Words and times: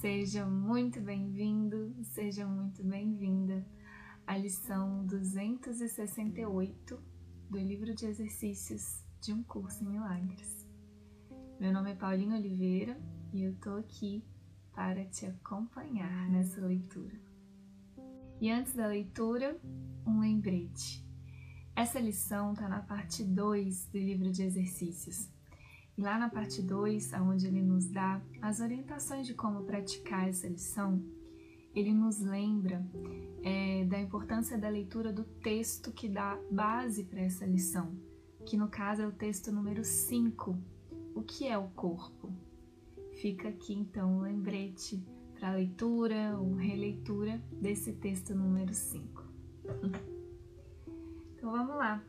Seja 0.00 0.46
muito 0.46 0.98
bem-vindo, 0.98 1.94
seja 2.04 2.46
muito 2.46 2.82
bem-vinda 2.82 3.62
à 4.26 4.34
lição 4.34 5.04
268 5.04 6.98
do 7.50 7.58
livro 7.58 7.94
de 7.94 8.06
exercícios 8.06 9.04
de 9.20 9.34
um 9.34 9.42
curso 9.42 9.84
em 9.84 9.88
milagres. 9.88 10.66
Meu 11.60 11.70
nome 11.70 11.90
é 11.90 11.94
Paulinho 11.94 12.34
Oliveira 12.34 12.98
e 13.30 13.42
eu 13.42 13.54
tô 13.56 13.76
aqui 13.76 14.24
para 14.72 15.04
te 15.04 15.26
acompanhar 15.26 16.30
nessa 16.30 16.62
leitura. 16.62 17.20
E 18.40 18.50
antes 18.50 18.72
da 18.72 18.86
leitura, 18.86 19.60
um 20.06 20.20
lembrete. 20.20 21.06
Essa 21.76 22.00
lição 22.00 22.54
está 22.54 22.66
na 22.70 22.80
parte 22.80 23.22
2 23.22 23.88
do 23.88 23.98
livro 23.98 24.32
de 24.32 24.44
exercícios. 24.44 25.28
E 26.00 26.02
lá 26.02 26.18
na 26.18 26.30
parte 26.30 26.62
2, 26.62 27.12
onde 27.12 27.46
ele 27.46 27.60
nos 27.60 27.84
dá 27.84 28.22
as 28.40 28.60
orientações 28.60 29.26
de 29.26 29.34
como 29.34 29.64
praticar 29.64 30.30
essa 30.30 30.48
lição, 30.48 31.04
ele 31.74 31.92
nos 31.92 32.20
lembra 32.20 32.82
é, 33.42 33.84
da 33.84 34.00
importância 34.00 34.56
da 34.56 34.70
leitura 34.70 35.12
do 35.12 35.24
texto 35.24 35.92
que 35.92 36.08
dá 36.08 36.40
base 36.50 37.04
para 37.04 37.20
essa 37.20 37.44
lição, 37.44 37.94
que 38.46 38.56
no 38.56 38.68
caso 38.68 39.02
é 39.02 39.06
o 39.06 39.12
texto 39.12 39.52
número 39.52 39.84
5, 39.84 40.58
o 41.14 41.20
que 41.20 41.46
é 41.46 41.58
o 41.58 41.68
corpo. 41.68 42.32
Fica 43.20 43.50
aqui 43.50 43.74
então 43.74 44.16
o 44.16 44.22
lembrete 44.22 45.04
para 45.34 45.52
leitura 45.52 46.34
ou 46.38 46.54
releitura 46.54 47.42
desse 47.60 47.92
texto 47.92 48.34
número 48.34 48.72
5. 48.72 49.22
Então 51.36 51.52
vamos 51.52 51.74
lá. 51.74 52.04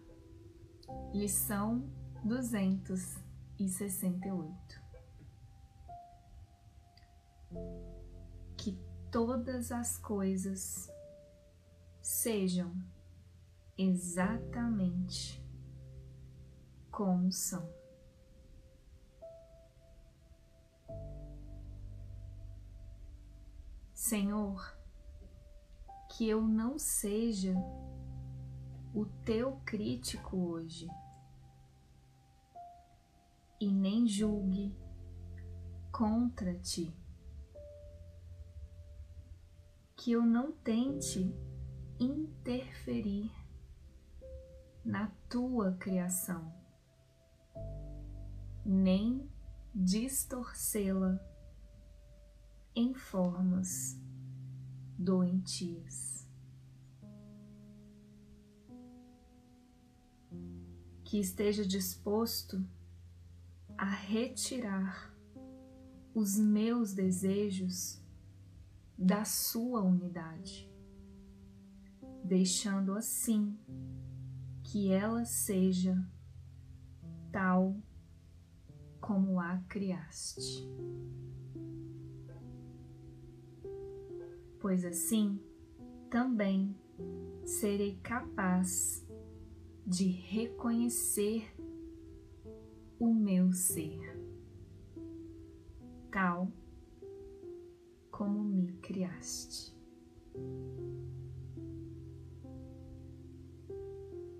Lição 1.13 1.89
200 2.25 3.20
e 3.65 3.69
sessenta 3.69 4.33
oito. 4.33 4.81
Que 8.57 8.77
todas 9.11 9.71
as 9.71 9.97
coisas 9.97 10.91
sejam 12.01 12.73
exatamente 13.77 15.43
como 16.89 17.31
são. 17.31 17.69
Senhor, 23.93 24.77
que 26.09 26.27
eu 26.27 26.41
não 26.41 26.77
seja 26.77 27.53
o 28.93 29.05
teu 29.23 29.61
crítico 29.63 30.35
hoje 30.37 30.87
e 33.61 33.71
nem 33.71 34.07
julgue 34.07 34.75
contra 35.91 36.55
ti. 36.55 36.91
Que 39.95 40.13
eu 40.13 40.25
não 40.25 40.51
tente 40.51 41.31
interferir 41.99 43.31
na 44.83 45.11
tua 45.29 45.73
criação, 45.73 46.51
nem 48.65 49.29
distorcê-la 49.75 51.23
em 52.75 52.95
formas 52.95 53.95
doentias. 54.97 56.27
Que 61.03 61.19
esteja 61.19 61.63
disposto 61.63 62.65
a 63.81 63.89
retirar 63.89 65.11
os 66.13 66.37
meus 66.37 66.93
desejos 66.93 67.99
da 68.95 69.25
sua 69.25 69.81
unidade, 69.81 70.71
deixando 72.23 72.93
assim 72.93 73.57
que 74.63 74.91
ela 74.91 75.25
seja 75.25 75.97
tal 77.31 77.75
como 78.99 79.39
a 79.39 79.57
criaste. 79.67 80.63
Pois 84.59 84.85
assim 84.85 85.41
também 86.07 86.77
serei 87.43 87.97
capaz 88.03 89.03
de 89.87 90.07
reconhecer 90.07 91.51
o 93.01 93.11
meu 93.11 93.51
ser, 93.51 93.99
tal 96.11 96.51
como 98.11 98.43
me 98.43 98.73
criaste. 98.73 99.75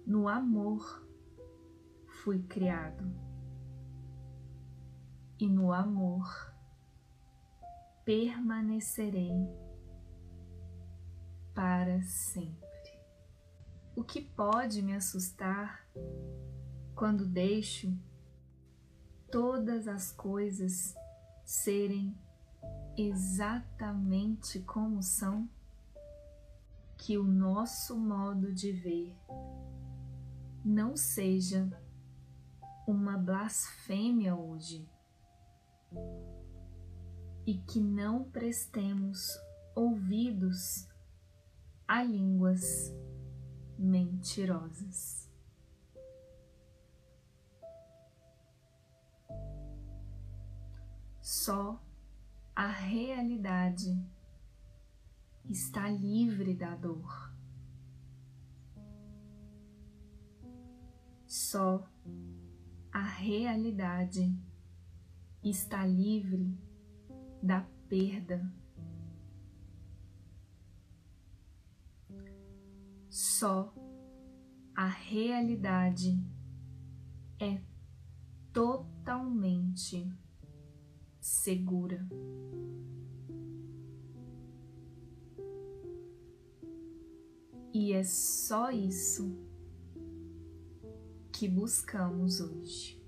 No 0.05 0.27
amor 0.27 1.03
fui 2.05 2.43
criado 2.43 3.03
e 5.39 5.49
no 5.49 5.73
amor 5.73 6.53
permanecerei 8.05 9.33
para 11.55 11.99
sempre. 12.03 12.61
O 13.95 14.03
que 14.03 14.21
pode 14.21 14.83
me 14.83 14.93
assustar 14.93 15.83
quando 16.93 17.25
deixo 17.25 17.91
todas 19.31 19.87
as 19.87 20.11
coisas 20.11 20.93
serem 21.43 22.15
exatamente 22.97 24.59
como 24.59 25.01
são, 25.01 25.49
que 26.97 27.17
o 27.17 27.23
nosso 27.23 27.97
modo 27.97 28.53
de 28.53 28.71
ver 28.71 29.17
não 30.63 30.95
seja 30.95 31.67
uma 32.85 33.17
blasfêmia 33.17 34.35
hoje 34.35 34.87
e 37.45 37.57
que 37.57 37.81
não 37.81 38.23
prestemos 38.23 39.39
ouvidos 39.75 40.87
a 41.87 42.03
línguas 42.03 42.93
mentirosas. 43.79 45.30
Só 51.33 51.81
a 52.53 52.67
realidade 52.67 54.05
está 55.45 55.89
livre 55.89 56.53
da 56.53 56.75
dor. 56.75 57.33
Só 61.25 61.89
a 62.91 63.01
realidade 63.01 64.37
está 65.41 65.85
livre 65.85 66.53
da 67.41 67.61
perda. 67.87 68.53
Só 73.09 73.73
a 74.75 74.85
realidade 74.85 76.21
é 77.39 77.61
totalmente 78.51 80.11
segura. 81.21 82.05
E 87.73 87.93
é 87.93 88.03
só 88.03 88.69
isso 88.71 89.33
que 91.31 91.47
buscamos 91.47 92.41
hoje. 92.41 93.00